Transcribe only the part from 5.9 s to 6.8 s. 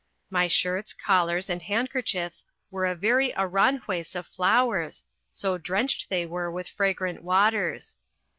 they were with